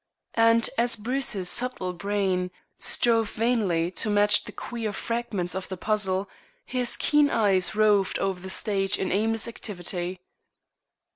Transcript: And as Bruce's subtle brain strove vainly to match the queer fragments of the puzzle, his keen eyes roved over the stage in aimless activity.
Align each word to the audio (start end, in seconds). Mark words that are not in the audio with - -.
And 0.39 0.67
as 0.79 0.95
Bruce's 0.95 1.47
subtle 1.47 1.93
brain 1.93 2.49
strove 2.79 3.29
vainly 3.33 3.91
to 3.91 4.09
match 4.09 4.45
the 4.45 4.51
queer 4.51 4.91
fragments 4.93 5.53
of 5.53 5.69
the 5.69 5.77
puzzle, 5.77 6.27
his 6.65 6.97
keen 6.97 7.29
eyes 7.29 7.75
roved 7.75 8.17
over 8.17 8.39
the 8.39 8.49
stage 8.49 8.97
in 8.97 9.11
aimless 9.11 9.47
activity. 9.47 10.19